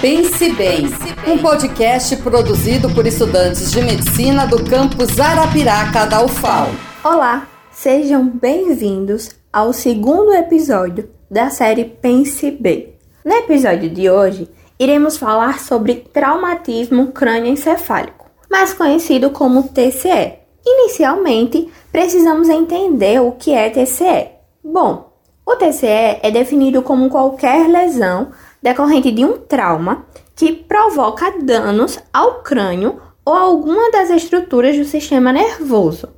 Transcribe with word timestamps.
Pense 0.00 0.52
Bem, 0.52 0.86
um 1.26 1.38
podcast 1.38 2.14
produzido 2.18 2.88
por 2.94 3.04
estudantes 3.04 3.72
de 3.72 3.82
medicina 3.82 4.46
do 4.46 4.64
campus 4.64 5.18
Arapiraca 5.18 6.06
da 6.06 6.22
UFAL. 6.24 6.68
Olá, 7.02 7.48
sejam 7.72 8.28
bem-vindos 8.28 9.30
ao 9.52 9.72
segundo 9.72 10.32
episódio 10.32 11.10
da 11.28 11.50
série 11.50 11.84
Pense 11.84 12.48
Bem. 12.48 12.94
No 13.24 13.32
episódio 13.32 13.90
de 13.90 14.08
hoje, 14.08 14.48
iremos 14.78 15.16
falar 15.16 15.58
sobre 15.58 15.96
traumatismo 15.96 17.10
crânioencefálico, 17.10 18.30
mais 18.48 18.72
conhecido 18.72 19.30
como 19.30 19.64
TCE. 19.64 20.38
Inicialmente, 20.64 21.68
precisamos 21.90 22.48
entender 22.48 23.20
o 23.20 23.32
que 23.32 23.52
é 23.52 23.68
TCE. 23.68 24.28
Bom, 24.62 25.08
o 25.44 25.56
TCE 25.56 26.20
é 26.22 26.30
definido 26.30 26.82
como 26.82 27.08
qualquer 27.08 27.66
lesão 27.68 28.28
decorrente 28.62 29.10
de 29.10 29.24
um 29.24 29.38
trauma 29.38 30.06
que 30.34 30.52
provoca 30.52 31.34
danos 31.42 31.98
ao 32.12 32.42
crânio 32.42 33.00
ou 33.24 33.34
alguma 33.34 33.90
das 33.90 34.10
estruturas 34.10 34.76
do 34.76 34.84
sistema 34.84 35.32
nervoso, 35.32 36.08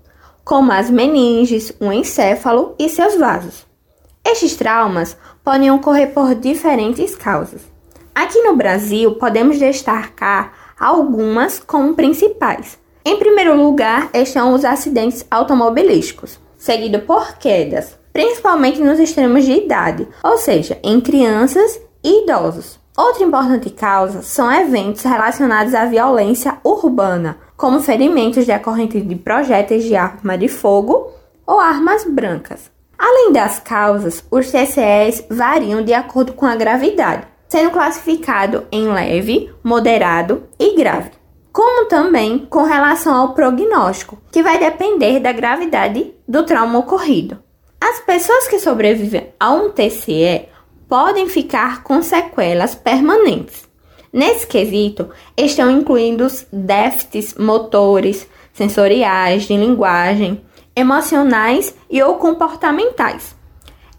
como 0.45 0.73
as 0.73 0.91
meninges, 0.91 1.73
o 1.81 1.93
encéfalo 1.93 2.75
e 2.79 2.89
seus 2.89 3.17
vasos. 3.17 3.67
Estes 4.25 4.55
traumas 4.55 5.17
podem 5.43 5.71
ocorrer 5.71 6.13
por 6.13 6.35
diferentes 6.35 7.17
causas. 7.17 7.63
Aqui 8.15 8.41
no 8.43 8.55
Brasil, 8.55 9.15
podemos 9.15 9.59
destacar 9.59 10.53
algumas 10.79 11.59
como 11.59 11.95
principais. 11.95 12.79
Em 13.05 13.19
primeiro 13.19 13.57
lugar 13.57 14.11
estão 14.13 14.55
os 14.55 14.65
acidentes 14.65 15.27
automobilísticos, 15.31 16.39
seguido 16.59 17.01
por 17.01 17.39
quedas, 17.39 17.99
principalmente 18.13 18.81
nos 18.81 18.99
extremos 18.99 19.45
de 19.45 19.53
idade, 19.53 20.07
ou 20.23 20.37
seja, 20.37 20.79
em 20.83 21.01
crianças 21.01 21.81
e 22.03 22.23
idosos. 22.25 22.79
Outra 22.97 23.25
importante 23.25 23.71
causa 23.71 24.23
são 24.23 24.53
eventos 24.53 25.03
relacionados 25.03 25.75
à 25.75 25.87
violência 25.87 26.59
urbana, 26.65 27.39
como 27.57 27.81
ferimentos 27.81 28.47
decorrentes 28.47 29.07
de 29.07 29.15
projéteis 29.15 29.85
de 29.85 29.95
arma 29.95 30.37
de 30.37 30.49
fogo 30.49 31.11
ou 31.47 31.59
armas 31.59 32.05
brancas. 32.05 32.71
Além 32.99 33.33
das 33.33 33.59
causas, 33.59 34.23
os 34.31 34.51
TCEs 34.51 35.25
variam 35.31 35.83
de 35.83 35.95
acordo 35.95 36.35
com 36.35 36.45
a 36.45 36.55
gravidade, 36.55 37.27
sendo 37.49 37.71
classificado 37.71 38.67
em 38.71 38.89
leve, 38.89 39.51
moderado 39.65 40.45
e 40.59 40.77
grave. 40.77 41.11
Como 41.53 41.87
também 41.87 42.47
com 42.51 42.63
relação 42.63 43.15
ao 43.15 43.35
prognóstico, 43.35 44.19
que 44.31 44.43
vai 44.43 44.59
depender 44.59 45.19
da 45.19 45.33
gravidade 45.33 46.15
do 46.29 46.45
trauma 46.45 46.79
ocorrido. 46.79 47.39
As 47.81 47.99
pessoas 48.01 48.47
que 48.47 48.59
sobrevivem 48.61 49.33
a 49.41 49.51
um 49.51 49.71
TCE 49.71 50.49
podem 50.91 51.29
ficar 51.29 51.85
com 51.85 52.03
sequelas 52.03 52.75
permanentes. 52.75 53.65
Nesse 54.13 54.45
quesito, 54.45 55.09
estão 55.37 55.71
incluídos 55.71 56.45
déficits 56.53 57.35
motores, 57.35 58.29
sensoriais, 58.53 59.45
de 59.45 59.57
linguagem, 59.57 60.45
emocionais 60.75 61.73
e 61.89 62.03
ou 62.03 62.17
comportamentais. 62.17 63.37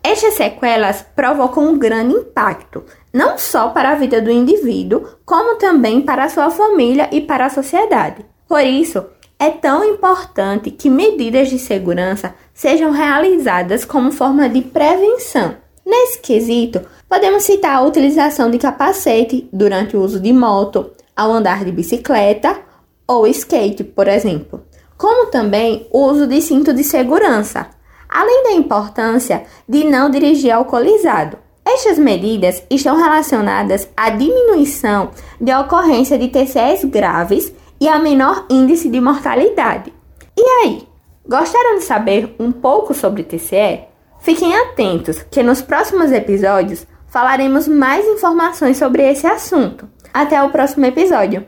Estas 0.04 0.34
sequelas 0.34 1.02
provocam 1.16 1.70
um 1.70 1.80
grande 1.80 2.14
impacto, 2.14 2.84
não 3.14 3.38
só 3.38 3.70
para 3.70 3.92
a 3.92 3.96
vida 3.96 4.22
do 4.22 4.30
indivíduo, 4.30 5.08
como 5.26 5.56
também 5.56 6.02
para 6.02 6.26
a 6.26 6.30
sua 6.30 6.50
família 6.50 7.08
e 7.14 7.22
para 7.22 7.46
a 7.46 7.50
sociedade. 7.50 8.26
Por 8.50 8.64
isso, 8.66 9.06
é 9.40 9.50
tão 9.50 9.86
importante 9.86 10.70
que 10.72 10.90
medidas 10.90 11.50
de 11.50 11.58
segurança 11.58 12.36
sejam 12.54 12.92
realizadas 12.92 13.86
como 13.86 14.12
forma 14.12 14.50
de 14.50 14.62
prevenção. 14.62 15.56
Nesse 15.92 16.20
quesito, 16.20 16.82
podemos 17.10 17.44
citar 17.44 17.76
a 17.76 17.82
utilização 17.82 18.50
de 18.50 18.58
capacete 18.58 19.50
durante 19.52 19.98
o 19.98 20.02
uso 20.02 20.22
de 20.22 20.32
moto, 20.32 20.92
ao 21.14 21.34
andar 21.34 21.66
de 21.66 21.72
bicicleta 21.74 22.62
ou 23.06 23.28
skate, 23.28 23.84
por 23.84 24.08
exemplo, 24.08 24.64
como 24.98 25.30
também 25.30 25.86
o 25.92 26.06
uso 26.06 26.28
de 26.28 26.42
cinto 26.42 26.74
de 26.74 26.82
segurança, 26.86 27.68
além 28.08 28.42
da 28.42 28.52
importância 28.54 29.44
de 29.68 29.84
não 29.84 30.10
dirigir 30.10 30.52
alcoolizado. 30.52 31.38
Estas 31.66 32.00
medidas 32.00 32.64
estão 32.70 32.96
relacionadas 32.96 33.90
à 33.98 34.12
diminuição 34.12 35.12
de 35.42 35.54
ocorrência 35.54 36.18
de 36.18 36.30
TCEs 36.30 36.86
graves 36.86 37.52
e 37.82 37.90
a 37.90 38.00
menor 38.00 38.46
índice 38.50 38.88
de 38.88 39.02
mortalidade. 39.02 39.94
E 40.38 40.42
aí, 40.42 40.88
gostaram 41.28 41.80
de 41.80 41.84
saber 41.84 42.34
um 42.40 42.50
pouco 42.50 42.94
sobre 42.94 43.24
TCE? 43.24 43.91
Fiquem 44.22 44.56
atentos 44.56 45.24
que 45.32 45.42
nos 45.42 45.62
próximos 45.62 46.12
episódios 46.12 46.86
falaremos 47.08 47.68
mais 47.68 48.06
informações 48.06 48.78
sobre 48.78 49.04
esse 49.04 49.28
assunto. 49.28 49.90
Até 50.14 50.42
o 50.42 50.50
próximo 50.50 50.86
episódio! 50.86 51.46